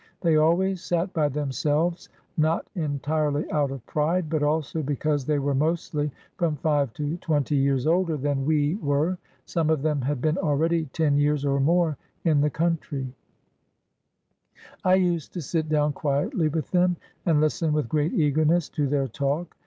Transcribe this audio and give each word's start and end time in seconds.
They 0.21 0.35
always 0.35 0.81
sat 0.83 1.13
by 1.13 1.29
them 1.29 1.51
selves, 1.51 2.09
not 2.35 2.65
entirely 2.73 3.45
out 3.51 3.69
of 3.69 3.85
pride, 3.85 4.31
but 4.31 4.41
also 4.41 4.81
because 4.81 5.27
they 5.27 5.37
were 5.37 5.53
mostly 5.53 6.09
from 6.37 6.55
five 6.55 6.91
to 6.93 7.17
twenty 7.17 7.55
years 7.55 7.85
older 7.85 8.17
than 8.17 8.43
we 8.43 8.77
were. 8.81 9.19
Some 9.45 9.69
of 9.69 9.83
them 9.83 10.01
had 10.01 10.19
been 10.19 10.39
already 10.39 10.85
ten 10.85 11.19
years 11.19 11.45
or 11.45 11.59
more 11.59 11.97
in 12.23 12.41
the 12.41 12.49
country. 12.49 13.13
I 14.83 14.95
used 14.95 15.33
to 15.33 15.41
sit 15.43 15.69
down 15.69 15.93
quietly 15.93 16.47
with 16.47 16.71
them 16.71 16.97
and 17.27 17.39
listen 17.39 17.71
with 17.71 17.87
great 17.87 18.13
eagerness 18.13 18.69
to 18.69 18.87
their 18.87 19.07
talk. 19.07 19.55